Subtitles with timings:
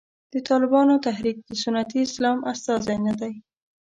[0.33, 3.33] د طالبانو تحریک د سنتي اسلام استازی نه دی.